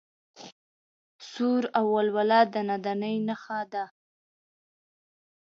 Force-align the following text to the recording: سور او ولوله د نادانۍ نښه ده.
سور 1.31 1.63
او 1.77 1.85
ولوله 1.95 2.39
د 2.53 2.55
نادانۍ 2.67 3.15
نښه 3.27 3.59
ده. 3.71 3.83